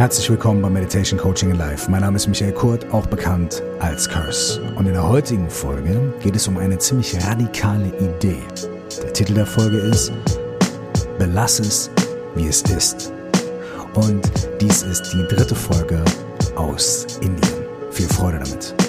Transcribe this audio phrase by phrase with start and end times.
[0.00, 1.90] Herzlich willkommen bei Meditation Coaching in Life.
[1.90, 4.62] Mein Name ist Michael Kurt, auch bekannt als Curse.
[4.76, 8.38] Und in der heutigen Folge geht es um eine ziemlich radikale Idee.
[9.02, 10.10] Der Titel der Folge ist
[11.18, 11.90] Belass es,
[12.34, 13.12] wie es ist.
[13.92, 14.22] Und
[14.58, 16.02] dies ist die dritte Folge
[16.56, 17.66] aus Indien.
[17.90, 18.79] Viel Freude damit.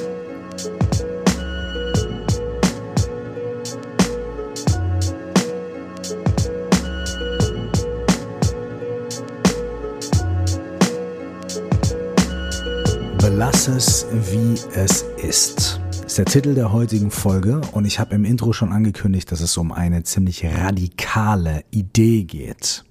[13.64, 15.80] Belass es, wie es ist.
[16.08, 19.56] Ist der Titel der heutigen Folge und ich habe im Intro schon angekündigt, dass es
[19.56, 22.84] um eine ziemlich radikale Idee geht.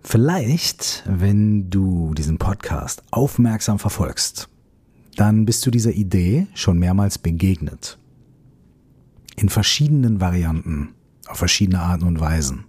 [0.00, 4.48] Vielleicht, wenn du diesen Podcast aufmerksam verfolgst,
[5.16, 7.98] dann bist du dieser Idee schon mehrmals begegnet.
[9.34, 10.94] In verschiedenen Varianten,
[11.26, 12.64] auf verschiedene Arten und Weisen.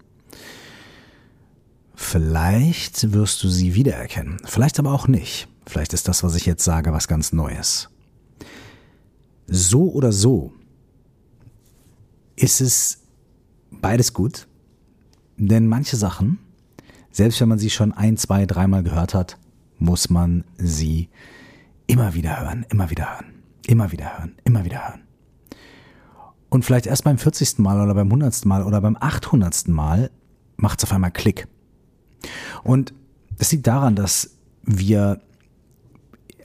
[1.93, 5.47] Vielleicht wirst du sie wiedererkennen, vielleicht aber auch nicht.
[5.67, 7.89] Vielleicht ist das, was ich jetzt sage, was ganz Neues.
[9.47, 10.53] So oder so
[12.35, 12.99] ist es
[13.71, 14.47] beides gut,
[15.37, 16.39] denn manche Sachen,
[17.11, 19.37] selbst wenn man sie schon ein, zwei, dreimal gehört hat,
[19.77, 21.09] muss man sie
[21.85, 23.33] immer wieder hören, immer wieder hören,
[23.65, 25.01] immer wieder hören, immer wieder hören.
[26.49, 27.59] Und vielleicht erst beim 40.
[27.59, 28.45] Mal oder beim 100.
[28.45, 29.67] Mal oder beim 800.
[29.67, 30.11] Mal
[30.55, 31.47] macht es auf einmal Klick.
[32.63, 32.93] Und
[33.37, 35.21] das liegt daran, dass wir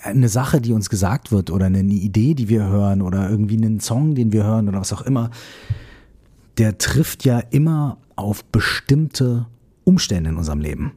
[0.03, 3.81] eine Sache, die uns gesagt wird oder eine Idee, die wir hören oder irgendwie einen
[3.81, 5.31] Song, den wir hören oder was auch immer,
[6.59, 9.47] der trifft ja immer auf bestimmte
[9.85, 10.93] Umstände in unserem Leben.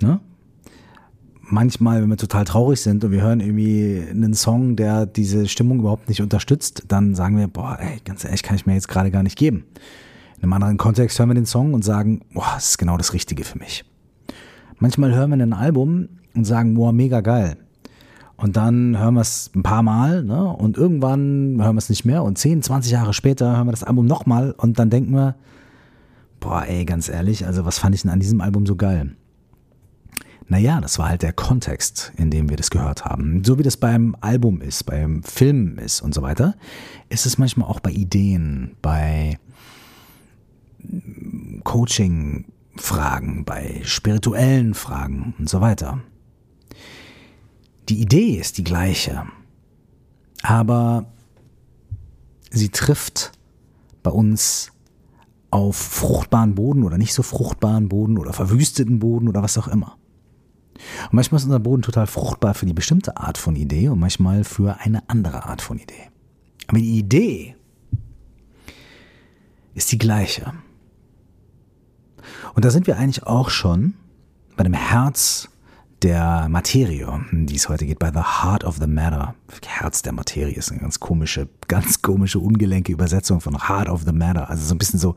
[0.00, 0.20] Ne?
[1.40, 5.80] Manchmal, wenn wir total traurig sind und wir hören irgendwie einen Song, der diese Stimmung
[5.80, 9.10] überhaupt nicht unterstützt, dann sagen wir, boah, ey, ganz ehrlich, kann ich mir jetzt gerade
[9.10, 9.64] gar nicht geben.
[10.38, 13.12] In einem anderen Kontext hören wir den Song und sagen, boah, das ist genau das
[13.12, 13.84] Richtige für mich.
[14.78, 17.56] Manchmal hören wir ein Album und sagen, boah, mega geil.
[18.36, 20.48] Und dann hören wir es ein paar Mal ne?
[20.48, 23.84] und irgendwann hören wir es nicht mehr und 10, 20 Jahre später hören wir das
[23.84, 25.36] Album nochmal und dann denken wir,
[26.40, 29.16] boah, ey, ganz ehrlich, also was fand ich denn an diesem Album so geil?
[30.46, 33.42] Naja, das war halt der Kontext, in dem wir das gehört haben.
[33.44, 36.54] So wie das beim Album ist, beim Film ist und so weiter,
[37.08, 39.38] ist es manchmal auch bei Ideen, bei
[41.62, 42.44] Coaching,
[42.76, 46.00] Fragen, bei spirituellen Fragen und so weiter.
[47.88, 49.24] Die Idee ist die gleiche,
[50.42, 51.06] aber
[52.50, 53.32] sie trifft
[54.02, 54.72] bei uns
[55.50, 59.96] auf fruchtbaren Boden oder nicht so fruchtbaren Boden oder verwüsteten Boden oder was auch immer.
[61.04, 64.44] Und manchmal ist unser Boden total fruchtbar für die bestimmte Art von Idee und manchmal
[64.44, 66.10] für eine andere Art von Idee.
[66.66, 67.54] Aber die Idee
[69.74, 70.52] ist die gleiche.
[72.54, 73.94] Und da sind wir eigentlich auch schon
[74.56, 75.48] bei dem Herz
[76.02, 79.34] der Materie, um die es heute geht, bei The Heart of the Matter.
[79.66, 84.12] Herz der Materie ist eine ganz komische, ganz komische, ungelenke Übersetzung von Heart of the
[84.12, 84.50] Matter.
[84.50, 85.16] Also so ein bisschen so,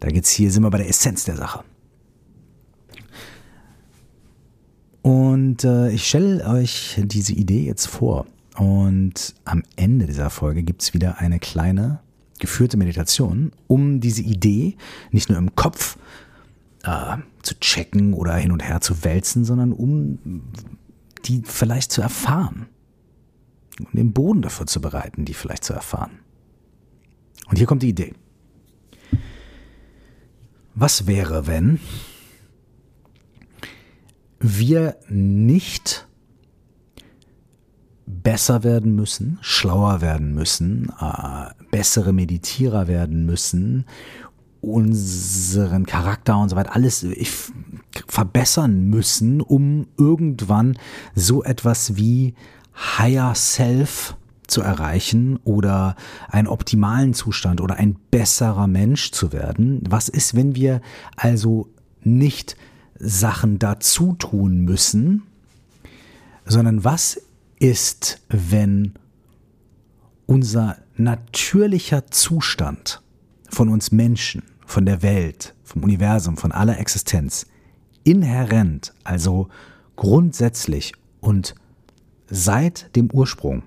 [0.00, 1.64] da geht's hier, sind wir bei der Essenz der Sache.
[5.02, 8.26] Und äh, ich stelle euch diese Idee jetzt vor.
[8.56, 12.00] Und am Ende dieser Folge gibt's wieder eine kleine
[12.38, 14.76] geführte Meditation, um diese Idee
[15.10, 15.96] nicht nur im Kopf
[16.82, 20.18] äh, zu checken oder hin und her zu wälzen, sondern um
[21.24, 22.66] die vielleicht zu erfahren.
[23.80, 26.18] Um den Boden dafür zu bereiten, die vielleicht zu erfahren.
[27.48, 28.14] Und hier kommt die Idee.
[30.74, 31.80] Was wäre, wenn
[34.40, 36.06] wir nicht
[38.06, 43.86] besser werden müssen, schlauer werden müssen, äh, bessere Meditierer werden müssen,
[44.60, 47.06] unseren Charakter und so weiter alles
[48.06, 50.78] verbessern müssen, um irgendwann
[51.14, 52.34] so etwas wie
[52.74, 54.16] Higher Self
[54.46, 55.94] zu erreichen oder
[56.28, 59.82] einen optimalen Zustand oder ein besserer Mensch zu werden.
[59.88, 60.80] Was ist, wenn wir
[61.16, 61.68] also
[62.02, 62.56] nicht
[62.98, 65.22] Sachen dazu tun müssen,
[66.46, 67.20] sondern was
[67.60, 68.94] ist, wenn
[70.26, 73.02] unser natürlicher Zustand
[73.48, 77.46] von uns Menschen, von der Welt, vom Universum, von aller Existenz
[78.04, 79.48] inhärent, also
[79.96, 81.54] grundsätzlich und
[82.28, 83.62] seit dem Ursprung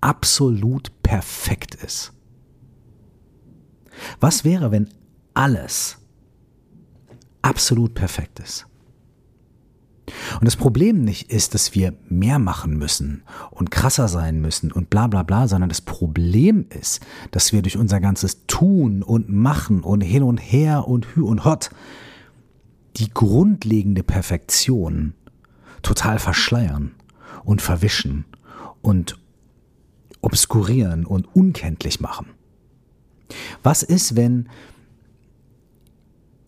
[0.00, 2.12] absolut perfekt ist.
[4.20, 4.88] Was wäre, wenn
[5.34, 5.98] alles
[7.42, 8.66] absolut perfekt ist?
[10.34, 14.90] Und das Problem nicht ist, dass wir mehr machen müssen und krasser sein müssen und
[14.90, 19.80] bla bla bla, sondern das Problem ist, dass wir durch unser ganzes Tun und Machen
[19.80, 21.70] und hin und her und hü und hot
[22.96, 25.14] die grundlegende Perfektion
[25.82, 26.94] total verschleiern
[27.44, 28.24] und verwischen
[28.82, 29.18] und
[30.20, 32.26] obskurieren und unkenntlich machen.
[33.62, 34.48] Was ist, wenn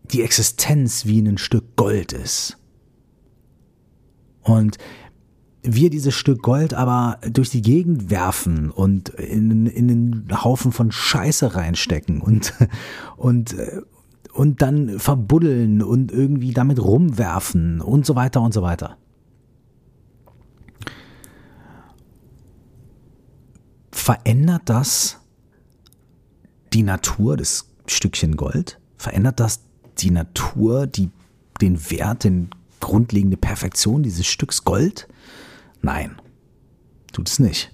[0.05, 2.58] die Existenz wie ein Stück Gold ist?
[4.49, 4.79] Und
[5.63, 10.91] wir dieses Stück Gold aber durch die Gegend werfen und in, in einen Haufen von
[10.91, 12.55] Scheiße reinstecken und,
[13.17, 13.55] und,
[14.33, 18.97] und dann verbuddeln und irgendwie damit rumwerfen und so weiter und so weiter.
[23.91, 25.19] Verändert das
[26.73, 28.81] die Natur des Stückchen Gold?
[28.97, 29.61] Verändert das
[29.99, 31.11] die Natur, die,
[31.61, 32.49] den Wert, den
[32.81, 35.09] grundlegende Perfektion dieses Stücks Gold?
[35.83, 36.21] Nein,
[37.13, 37.73] tut es nicht.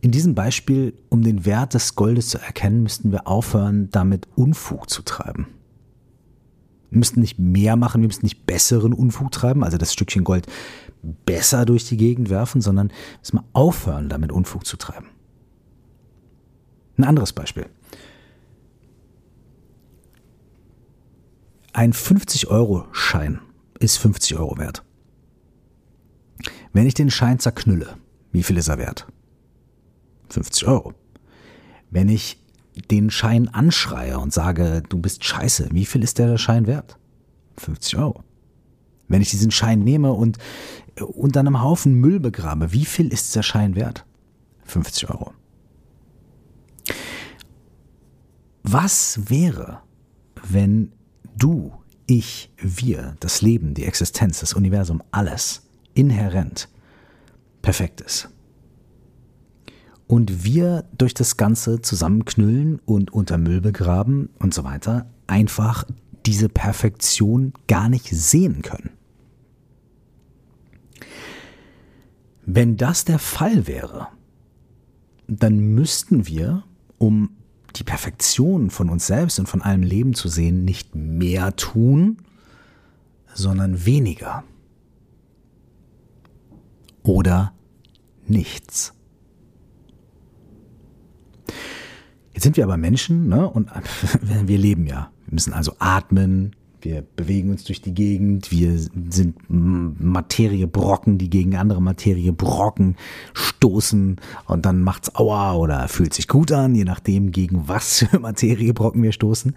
[0.00, 4.88] In diesem Beispiel, um den Wert des Goldes zu erkennen, müssten wir aufhören, damit Unfug
[4.88, 5.48] zu treiben.
[6.90, 10.46] Wir müssten nicht mehr machen, wir müssten nicht besseren Unfug treiben, also das Stückchen Gold
[11.24, 15.08] besser durch die Gegend werfen, sondern müssen wir aufhören, damit Unfug zu treiben.
[16.96, 17.66] Ein anderes Beispiel.
[21.76, 23.38] Ein 50-Euro-Schein
[23.80, 24.82] ist 50 Euro wert.
[26.72, 27.98] Wenn ich den Schein zerknülle,
[28.32, 29.06] wie viel ist er wert?
[30.30, 30.94] 50 Euro.
[31.90, 32.42] Wenn ich
[32.90, 36.98] den Schein anschreie und sage, du bist scheiße, wie viel ist der Schein wert?
[37.58, 38.24] 50 Euro.
[39.08, 40.38] Wenn ich diesen Schein nehme und
[40.98, 44.06] unter einem Haufen Müll begrabe, wie viel ist der Schein wert?
[44.64, 45.34] 50 Euro.
[48.62, 49.82] Was wäre,
[50.42, 50.95] wenn
[51.36, 51.72] du,
[52.06, 55.62] ich, wir, das Leben, die Existenz, das Universum, alles
[55.94, 56.68] inhärent
[57.62, 58.28] perfekt ist.
[60.06, 65.84] Und wir durch das Ganze zusammenknüllen und unter Müll begraben und so weiter einfach
[66.26, 68.90] diese Perfektion gar nicht sehen können.
[72.44, 74.08] Wenn das der Fall wäre,
[75.26, 76.62] dann müssten wir,
[76.98, 77.35] um
[77.78, 82.18] die Perfektion von uns selbst und von allem Leben zu sehen, nicht mehr tun,
[83.34, 84.44] sondern weniger
[87.02, 87.52] oder
[88.26, 88.92] nichts.
[92.32, 93.70] Jetzt sind wir aber Menschen ne, und
[94.22, 95.10] wir leben ja.
[95.26, 101.56] Wir müssen also atmen, wir bewegen uns durch die Gegend, wir sind Materiebrocken, die gegen
[101.56, 102.96] andere Materiebrocken
[103.34, 108.18] stoßen und dann macht's aua oder fühlt sich gut an, je nachdem gegen was für
[108.20, 109.56] Materiebrocken wir stoßen.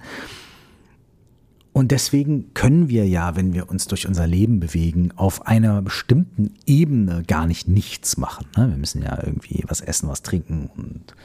[1.72, 6.56] Und deswegen können wir ja, wenn wir uns durch unser Leben bewegen, auf einer bestimmten
[6.66, 8.48] Ebene gar nicht nichts machen.
[8.58, 8.70] Ne?
[8.70, 11.16] Wir müssen ja irgendwie was essen, was trinken und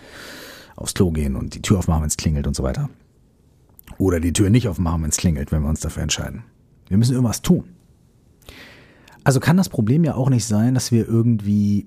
[0.77, 2.91] aufs Klo gehen und die Tür aufmachen, wenn es klingelt und so weiter.
[3.99, 6.45] Oder die Tür nicht aufmachen, wenn es klingelt, wenn wir uns dafür entscheiden.
[6.89, 7.65] Wir müssen irgendwas tun.
[9.23, 11.87] Also kann das Problem ja auch nicht sein, dass wir irgendwie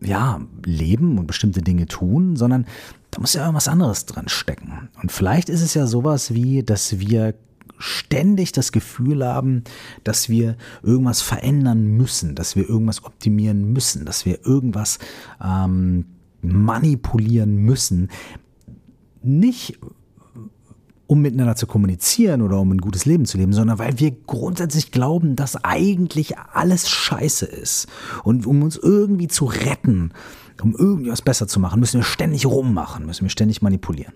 [0.00, 2.66] ja, leben und bestimmte Dinge tun, sondern
[3.10, 4.90] da muss ja irgendwas anderes dran stecken.
[5.00, 7.34] Und vielleicht ist es ja sowas wie, dass wir
[7.78, 9.64] ständig das Gefühl haben,
[10.04, 14.98] dass wir irgendwas verändern müssen, dass wir irgendwas optimieren müssen, dass wir irgendwas
[15.42, 16.06] ähm,
[16.42, 18.08] manipulieren müssen.
[19.22, 19.78] Nicht
[21.06, 24.90] um miteinander zu kommunizieren oder um ein gutes Leben zu leben, sondern weil wir grundsätzlich
[24.90, 27.86] glauben, dass eigentlich alles scheiße ist.
[28.24, 30.12] Und um uns irgendwie zu retten,
[30.62, 34.14] um irgendwie was besser zu machen, müssen wir ständig rummachen, müssen wir ständig manipulieren.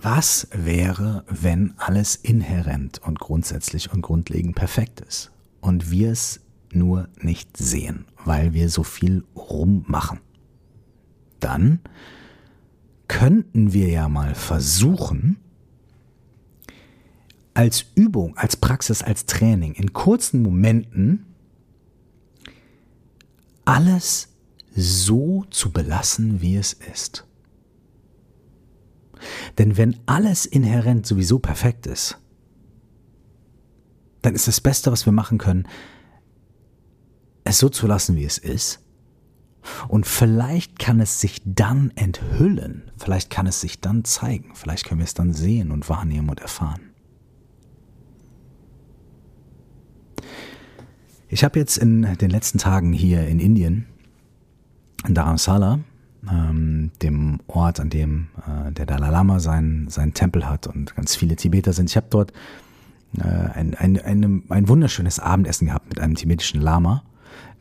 [0.00, 6.40] Was wäre, wenn alles inhärent und grundsätzlich und grundlegend perfekt ist und wir es
[6.72, 10.20] nur nicht sehen, weil wir so viel rummachen?
[11.40, 11.80] Dann
[13.08, 15.38] könnten wir ja mal versuchen,
[17.54, 21.26] als Übung, als Praxis, als Training in kurzen Momenten
[23.64, 24.28] alles
[24.74, 27.26] so zu belassen, wie es ist.
[29.58, 32.18] Denn wenn alles inhärent sowieso perfekt ist,
[34.22, 35.66] dann ist das Beste, was wir machen können,
[37.42, 38.80] es so zu lassen, wie es ist
[39.88, 45.00] und vielleicht kann es sich dann enthüllen, vielleicht kann es sich dann zeigen, vielleicht können
[45.00, 46.80] wir es dann sehen und wahrnehmen und erfahren.
[51.28, 53.86] Ich habe jetzt in den letzten Tagen hier in Indien,
[55.06, 55.80] in Dharamsala,
[56.30, 61.16] ähm, dem Ort, an dem äh, der Dalai Lama seinen, seinen Tempel hat und ganz
[61.16, 62.32] viele Tibeter sind, ich habe dort
[63.18, 67.04] äh, ein, ein, ein, ein wunderschönes Abendessen gehabt mit einem tibetischen Lama,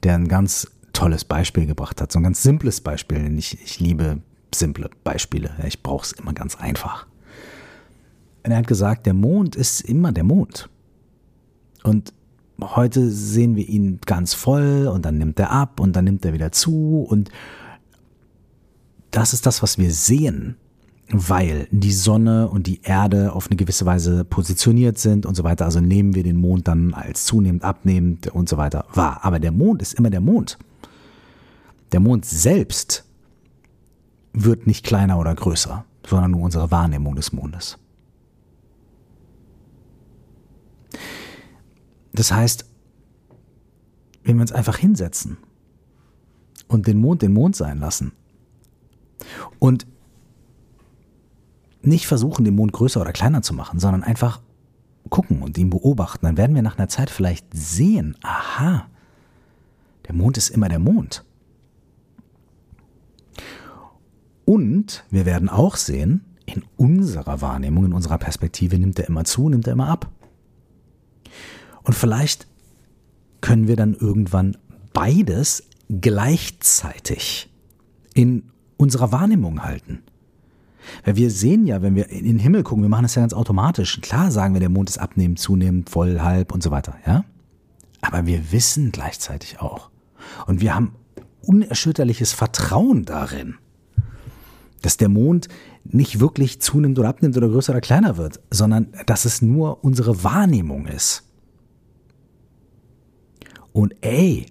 [0.04, 2.12] der ein ganz tolles Beispiel gebracht hat.
[2.12, 3.38] So ein ganz simples Beispiel.
[3.38, 4.20] Ich, ich liebe
[4.54, 5.52] simple Beispiele.
[5.68, 7.06] Ich brauche es immer ganz einfach.
[8.44, 10.70] Und er hat gesagt, der Mond ist immer der Mond.
[11.84, 12.14] Und
[12.62, 16.34] heute sehen wir ihn ganz voll und dann nimmt er ab und dann nimmt er
[16.34, 17.30] wieder zu und
[19.12, 20.58] das ist das, was wir sehen,
[21.10, 25.66] weil die Sonne und die Erde auf eine gewisse Weise positioniert sind und so weiter.
[25.66, 29.20] Also nehmen wir den Mond dann als zunehmend, abnehmend und so weiter wahr.
[29.22, 30.58] Aber der Mond ist immer der Mond.
[31.92, 33.06] Der Mond selbst
[34.34, 37.78] wird nicht kleiner oder größer, sondern nur unsere Wahrnehmung des Mondes.
[42.14, 42.66] Das heißt,
[44.24, 45.38] wenn wir uns einfach hinsetzen
[46.68, 48.12] und den Mond den Mond sein lassen
[49.60, 49.88] und
[51.82, 54.42] nicht versuchen, den Mond größer oder kleiner zu machen, sondern einfach
[55.10, 58.88] gucken und ihn beobachten, dann werden wir nach einer Zeit vielleicht sehen, aha,
[60.08, 61.24] der Mond ist immer der Mond.
[64.48, 69.50] Und wir werden auch sehen, in unserer Wahrnehmung, in unserer Perspektive nimmt er immer zu,
[69.50, 70.10] nimmt er immer ab.
[71.84, 72.48] Und vielleicht
[73.42, 74.56] können wir dann irgendwann
[74.94, 77.50] beides gleichzeitig
[78.14, 78.44] in
[78.78, 80.02] unserer Wahrnehmung halten.
[81.04, 83.34] Weil wir sehen ja, wenn wir in den Himmel gucken, wir machen das ja ganz
[83.34, 84.00] automatisch.
[84.00, 87.26] Klar sagen wir, der Mond ist abnehmend, zunehmend, voll, halb und so weiter, ja?
[88.00, 89.90] Aber wir wissen gleichzeitig auch.
[90.46, 90.96] Und wir haben
[91.42, 93.56] unerschütterliches Vertrauen darin,
[94.88, 95.50] dass der Mond
[95.84, 100.24] nicht wirklich zunimmt oder abnimmt oder größer oder kleiner wird, sondern dass es nur unsere
[100.24, 101.24] Wahrnehmung ist.
[103.74, 104.46] Und ey,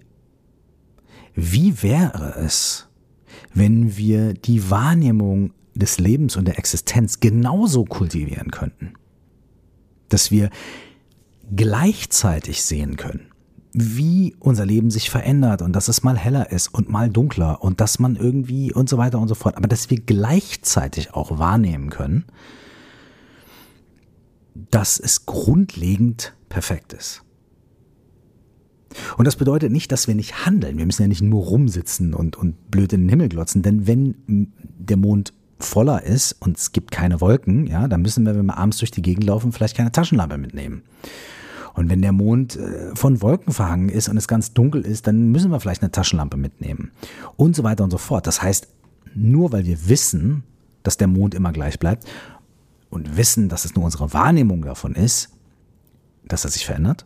[1.33, 2.87] wie wäre es,
[3.55, 8.93] wenn wir die Wahrnehmung des Lebens und der Existenz genauso kultivieren könnten?
[10.07, 10.51] Dass wir
[11.55, 13.31] gleichzeitig sehen können,
[13.73, 17.81] wie unser Leben sich verändert und dass es mal heller ist und mal dunkler und
[17.81, 21.89] dass man irgendwie und so weiter und so fort, aber dass wir gleichzeitig auch wahrnehmen
[21.89, 22.25] können,
[24.71, 27.23] dass es grundlegend perfekt ist.
[29.17, 30.77] Und das bedeutet nicht, dass wir nicht handeln.
[30.77, 34.15] Wir müssen ja nicht nur rumsitzen und, und blöd in den Himmel glotzen, denn wenn
[34.79, 38.57] der Mond voller ist und es gibt keine Wolken, ja, dann müssen wir, wenn wir
[38.57, 40.83] abends durch die Gegend laufen, vielleicht keine Taschenlampe mitnehmen.
[41.77, 45.31] Und wenn der Mond äh, von Wolken verhangen ist und es ganz dunkel ist, dann
[45.31, 46.91] müssen wir vielleicht eine Taschenlampe mitnehmen.
[47.35, 48.25] Und so weiter und so fort.
[48.25, 48.67] Das heißt,
[49.13, 50.43] nur weil wir wissen,
[50.81, 52.05] dass der Mond immer gleich bleibt
[52.89, 55.29] und wissen, dass es nur unsere Wahrnehmung davon ist,
[56.25, 57.05] dass er sich verändert,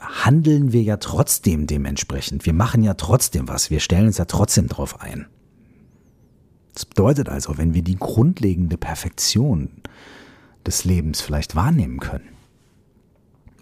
[0.00, 2.46] handeln wir ja trotzdem dementsprechend.
[2.46, 3.70] Wir machen ja trotzdem was.
[3.70, 5.26] Wir stellen uns ja trotzdem drauf ein.
[6.74, 9.70] Das bedeutet also, wenn wir die grundlegende Perfektion
[10.64, 12.33] des Lebens vielleicht wahrnehmen können,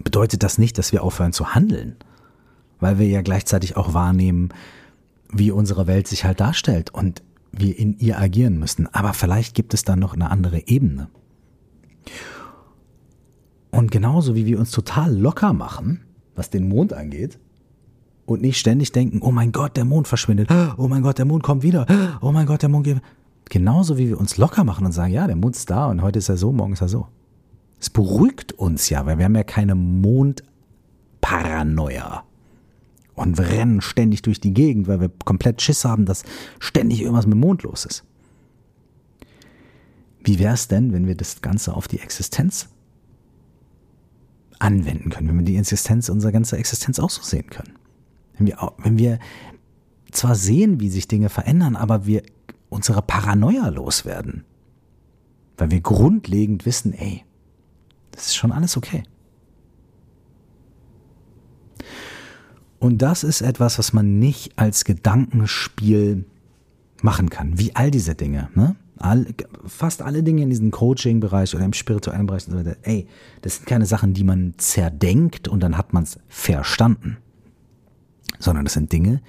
[0.03, 1.95] bedeutet das nicht, dass wir aufhören zu handeln,
[2.79, 4.49] weil wir ja gleichzeitig auch wahrnehmen,
[5.31, 8.87] wie unsere Welt sich halt darstellt und wir in ihr agieren müssen.
[8.93, 11.09] Aber vielleicht gibt es da noch eine andere Ebene.
[13.71, 16.01] Und genauso wie wir uns total locker machen,
[16.35, 17.39] was den Mond angeht,
[18.25, 21.43] und nicht ständig denken, oh mein Gott, der Mond verschwindet, oh mein Gott, der Mond
[21.43, 21.85] kommt wieder,
[22.21, 23.01] oh mein Gott, der Mond geht.
[23.49, 26.19] Genauso wie wir uns locker machen und sagen, ja, der Mond ist da und heute
[26.19, 27.07] ist er so, morgen ist er so.
[27.83, 32.23] Es beruhigt uns ja, weil wir haben ja keine Mondparanoia.
[33.13, 36.23] Und wir rennen ständig durch die Gegend, weil wir komplett Schiss haben, dass
[36.59, 38.05] ständig irgendwas mit dem Mond los ist.
[40.23, 42.69] Wie wäre es denn, wenn wir das Ganze auf die Existenz
[44.59, 47.73] anwenden können, wenn wir die Existenz, unsere ganze Existenz auch so sehen können?
[48.37, 49.19] Wenn wir, wenn wir
[50.09, 52.23] zwar sehen, wie sich Dinge verändern, aber wir
[52.69, 54.45] unsere Paranoia loswerden.
[55.57, 57.25] Weil wir grundlegend wissen, ey,
[58.13, 59.03] das ist schon alles okay.
[62.79, 66.25] Und das ist etwas, was man nicht als Gedankenspiel
[67.01, 68.49] machen kann, wie all diese Dinge.
[68.55, 68.75] Ne?
[68.97, 69.25] All,
[69.65, 72.45] fast alle Dinge in diesem Coaching-Bereich oder im spirituellen Bereich,
[72.83, 73.07] ey,
[73.41, 77.17] das sind keine Sachen, die man zerdenkt und dann hat man es verstanden.
[78.39, 79.21] Sondern das sind Dinge,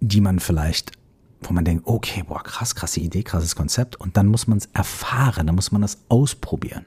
[0.00, 0.92] die man vielleicht,
[1.40, 4.68] wo man denkt, okay, boah, krass, krasse Idee, krasses Konzept und dann muss man es
[4.74, 6.84] erfahren, dann muss man das ausprobieren.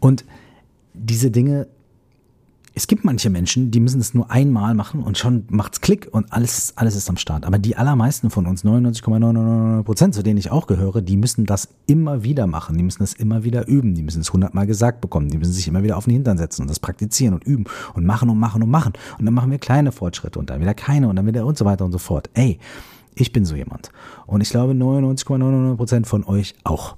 [0.00, 0.24] Und
[0.94, 1.66] diese Dinge,
[2.78, 6.30] es gibt manche Menschen, die müssen es nur einmal machen und schon macht's Klick und
[6.30, 7.46] alles, alles ist am Start.
[7.46, 11.70] Aber die allermeisten von uns, 99,999 Prozent, zu denen ich auch gehöre, die müssen das
[11.86, 12.76] immer wieder machen.
[12.76, 13.94] Die müssen das immer wieder üben.
[13.94, 15.30] Die müssen es hundertmal gesagt bekommen.
[15.30, 18.04] Die müssen sich immer wieder auf den Hintern setzen und das praktizieren und üben und
[18.04, 18.92] machen und machen und machen.
[19.18, 21.64] Und dann machen wir kleine Fortschritte und dann wieder keine und dann wieder und so
[21.64, 22.28] weiter und so fort.
[22.34, 22.58] Ey,
[23.14, 23.90] ich bin so jemand.
[24.26, 26.96] Und ich glaube 99,99 Prozent von euch auch.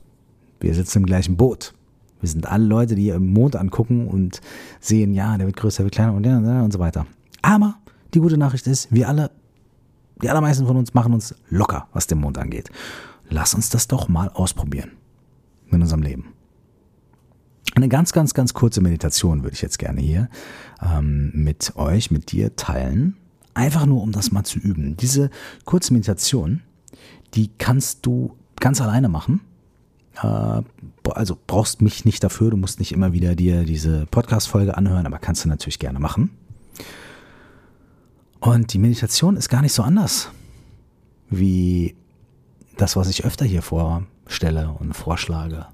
[0.58, 1.72] Wir sitzen im gleichen Boot.
[2.20, 4.40] Wir sind alle Leute, die im Mond angucken und
[4.80, 7.06] sehen, ja, der wird größer, wird kleiner und, und so weiter.
[7.42, 7.76] Aber
[8.14, 9.30] die gute Nachricht ist, wir alle,
[10.22, 12.70] die allermeisten von uns machen uns locker, was den Mond angeht.
[13.28, 14.92] Lass uns das doch mal ausprobieren.
[15.70, 16.32] in unserem Leben.
[17.74, 20.28] Eine ganz, ganz, ganz kurze Meditation würde ich jetzt gerne hier
[20.82, 23.16] ähm, mit euch, mit dir teilen.
[23.54, 24.96] Einfach nur, um das mal zu üben.
[24.96, 25.30] Diese
[25.64, 26.62] kurze Meditation,
[27.34, 29.42] die kannst du ganz alleine machen.
[30.22, 30.62] Äh,
[31.10, 35.18] also brauchst mich nicht dafür, du musst nicht immer wieder dir diese Podcast-Folge anhören, aber
[35.18, 36.30] kannst du natürlich gerne machen.
[38.40, 40.30] Und die Meditation ist gar nicht so anders
[41.30, 41.96] wie
[42.76, 45.66] das, was ich öfter hier vorstelle und vorschlage.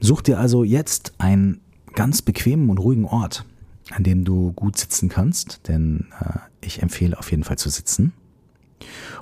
[0.00, 1.60] Such dir also jetzt einen
[1.94, 3.44] ganz bequemen und ruhigen Ort,
[3.90, 8.12] an dem du gut sitzen kannst, denn äh, ich empfehle auf jeden Fall zu sitzen.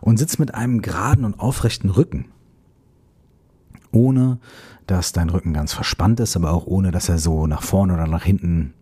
[0.02, 2.26] Und sitz mit einem geraden und aufrechten Rücken,
[3.92, 4.38] ohne
[4.86, 8.06] dass dein Rücken ganz verspannt ist, aber auch ohne dass er so nach vorne oder
[8.06, 8.74] nach hinten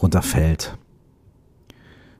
[0.00, 0.76] runterfällt,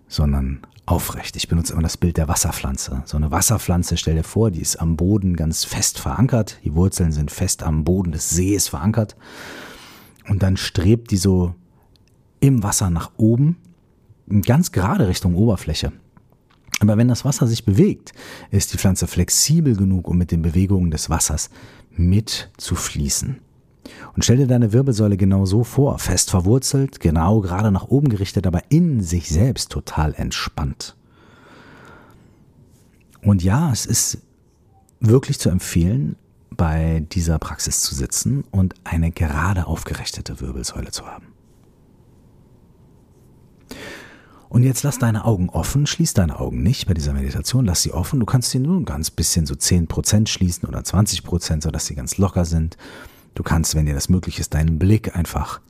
[0.09, 1.37] sondern aufrecht.
[1.37, 3.03] Ich benutze immer das Bild der Wasserpflanze.
[3.07, 6.59] So eine Wasserpflanze, stell dir vor, die ist am Boden ganz fest verankert.
[6.65, 9.17] Die Wurzeln sind fest am Boden des Sees verankert.
[10.29, 11.55] Und dann strebt die so
[12.41, 13.57] im Wasser nach oben,
[14.45, 15.93] ganz gerade Richtung Oberfläche.
[16.81, 18.13] Aber wenn das Wasser sich bewegt,
[18.51, 21.49] ist die Pflanze flexibel genug, um mit den Bewegungen des Wassers
[21.97, 23.41] mitzufließen.
[24.15, 28.47] Und stell dir deine Wirbelsäule genau so vor, fest verwurzelt, genau gerade nach oben gerichtet,
[28.47, 30.97] aber in sich selbst total entspannt.
[33.23, 34.19] Und ja, es ist
[35.01, 36.17] wirklich zu empfehlen,
[36.51, 41.27] bei dieser Praxis zu sitzen und eine gerade aufgerichtete Wirbelsäule zu haben.
[44.53, 47.93] Und jetzt lass deine Augen offen, schließ deine Augen nicht bei dieser Meditation, lass sie
[47.93, 48.21] offen.
[48.21, 52.19] Du kannst sie nur ein ganz bisschen so 10% schließen oder 20%, sodass sie ganz
[52.19, 52.77] locker sind.
[53.35, 55.63] Du kannst, wenn dir das möglich ist, deinen Blick einfach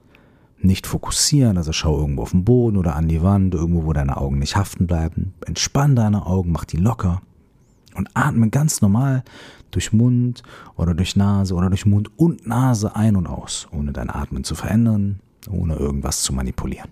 [0.58, 4.16] nicht fokussieren, also schau irgendwo auf den Boden oder an die Wand, irgendwo, wo deine
[4.16, 5.32] Augen nicht haften bleiben.
[5.46, 7.22] Entspann deine Augen, mach die locker
[7.94, 9.22] und atme ganz normal
[9.70, 10.42] durch Mund
[10.74, 14.56] oder durch Nase oder durch Mund und Nase ein und aus, ohne dein Atmen zu
[14.56, 16.90] verändern, ohne irgendwas zu manipulieren.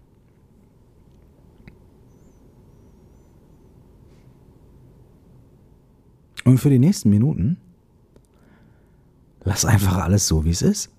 [6.44, 7.58] Und für die nächsten Minuten
[9.44, 10.90] Lass einfach alles so, wie es ist.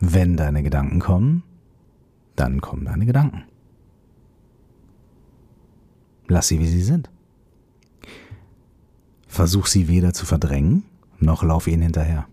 [0.00, 1.42] Wenn deine Gedanken kommen,
[2.36, 3.44] dann kommen deine Gedanken.
[6.28, 7.10] Lass sie, wie sie sind.
[9.26, 10.84] Versuch sie weder zu verdrängen,
[11.18, 12.26] noch lauf ihnen hinterher.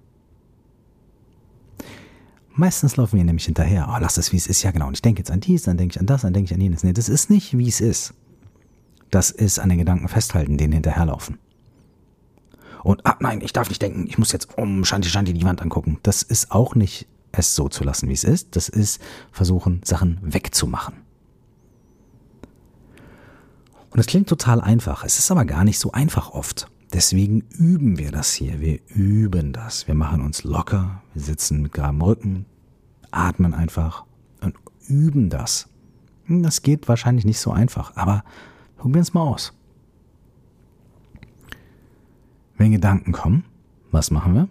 [2.54, 3.88] Meistens laufen wir nämlich hinterher.
[3.89, 4.63] Oh, lass es, wie es ist.
[4.63, 4.88] Ja, genau.
[4.88, 6.62] Und ich denke jetzt an dies, dann denke ich an das, dann denke ich an
[6.62, 6.84] jenes.
[6.84, 8.13] Nee, das ist nicht, wie es ist.
[9.12, 11.39] Das ist an den Gedanken festhalten, denen hinterherlaufen
[12.84, 15.62] und ah nein, ich darf nicht denken, ich muss jetzt um Shanti Shanti die Wand
[15.62, 16.00] angucken.
[16.04, 18.56] Das ist auch nicht es so zu lassen, wie es ist.
[18.56, 20.95] Das ist versuchen, Sachen wegzumachen.
[23.91, 25.04] Und es klingt total einfach.
[25.04, 26.69] Es ist aber gar nicht so einfach oft.
[26.93, 28.60] Deswegen üben wir das hier.
[28.60, 29.88] Wir üben das.
[29.88, 31.04] Wir machen uns locker.
[31.13, 32.45] Wir sitzen mit geradem Rücken,
[33.12, 34.06] atmen einfach
[34.41, 34.56] und
[34.88, 35.67] üben das.
[36.28, 38.24] Das geht wahrscheinlich nicht so einfach, aber
[38.80, 39.54] probieren es mal aus.
[42.58, 43.46] Wenn Gedanken kommen,
[43.92, 44.50] was machen wir?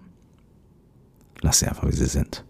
[1.40, 2.44] Lass sie einfach, wie sie sind.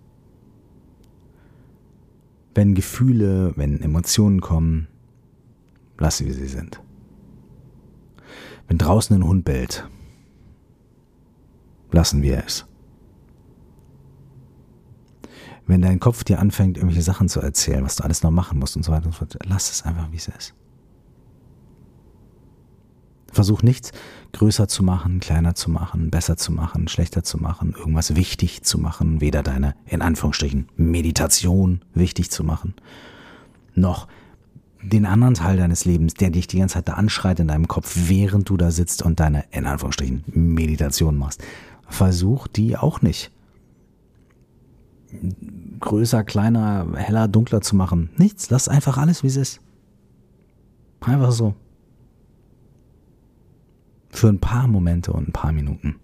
[2.54, 4.88] Wenn Gefühle, wenn Emotionen kommen,
[5.98, 6.80] lass sie, wie sie sind.
[8.66, 9.88] Wenn draußen ein Hund bellt,
[11.90, 12.66] lassen wir es.
[15.66, 18.76] Wenn dein Kopf dir anfängt, irgendwelche Sachen zu erzählen, was du alles noch machen musst
[18.76, 20.54] und so weiter und so fort, lass es einfach, wie es ist.
[23.32, 23.92] Versuch nichts
[24.32, 28.78] größer zu machen, kleiner zu machen, besser zu machen, schlechter zu machen, irgendwas wichtig zu
[28.78, 32.74] machen, weder deine, in Anführungsstrichen, Meditation wichtig zu machen,
[33.74, 34.08] noch
[34.82, 37.94] den anderen Teil deines Lebens, der dich die ganze Zeit da anschreit in deinem Kopf,
[38.08, 41.42] während du da sitzt und deine, in Anführungsstrichen, Meditation machst.
[41.88, 43.30] Versuch die auch nicht
[45.80, 48.10] größer, kleiner, heller, dunkler zu machen.
[48.16, 49.60] Nichts, lass einfach alles, wie es ist.
[51.00, 51.54] Einfach so.
[54.18, 56.00] Für ein paar Momente und ein paar Minuten.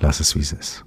[0.00, 0.86] Lass es, wie es ist.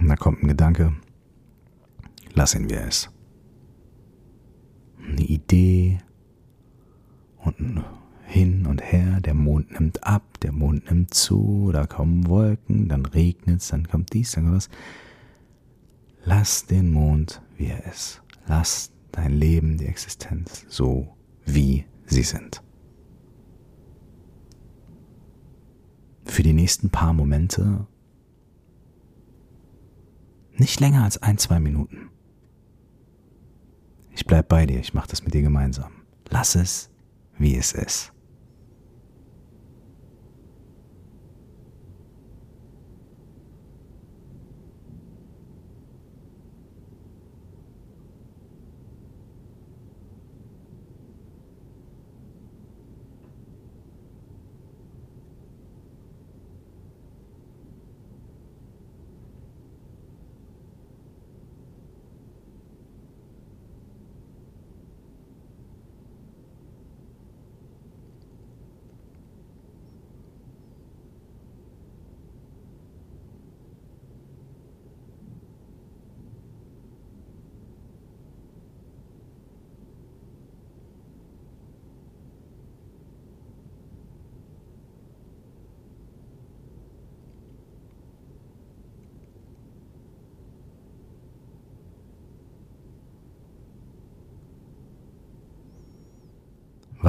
[0.00, 0.94] da kommt ein Gedanke.
[2.34, 3.10] Lassen wir es
[5.08, 5.98] eine Idee
[7.38, 7.84] und
[8.24, 13.06] hin und her, der Mond nimmt ab, der Mond nimmt zu, da kommen Wolken, dann
[13.06, 14.68] regnet es, dann kommt dies, dann kommt das.
[16.24, 18.22] Lass den Mond, wie er ist.
[18.46, 21.08] Lass dein Leben, die Existenz so,
[21.46, 22.62] wie sie sind.
[26.24, 27.86] Für die nächsten paar Momente
[30.54, 32.10] nicht länger als ein, zwei Minuten.
[34.18, 35.92] Ich bleib bei dir, ich mache das mit dir gemeinsam.
[36.28, 36.90] Lass es,
[37.38, 38.12] wie es ist.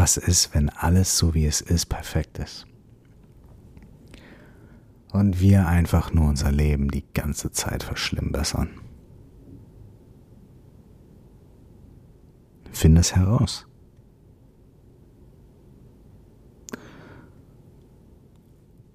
[0.01, 2.65] Was ist, wenn alles so wie es ist perfekt ist?
[5.11, 8.69] Und wir einfach nur unser Leben die ganze Zeit verschlimmbessern.
[12.71, 13.67] Finde es heraus.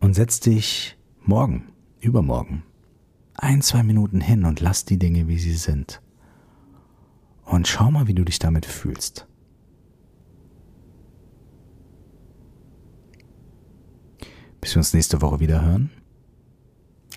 [0.00, 2.62] Und setz dich morgen, übermorgen,
[3.34, 6.00] ein, zwei Minuten hin und lass die Dinge, wie sie sind.
[7.44, 9.26] Und schau mal, wie du dich damit fühlst.
[14.64, 15.90] Bis wir uns nächste Woche wieder hören.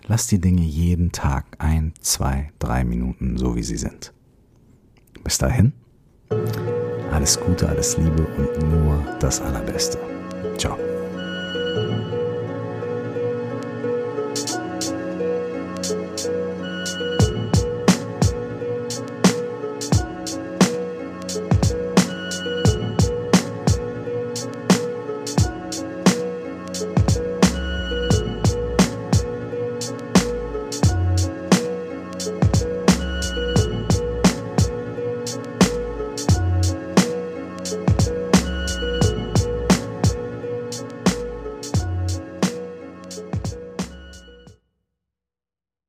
[0.06, 4.14] Lass die Dinge jeden Tag ein, zwei, drei Minuten so wie sie sind.
[5.24, 5.72] Bis dahin,
[7.10, 9.98] alles Gute, alles Liebe und nur das Allerbeste.
[10.58, 10.78] Ciao.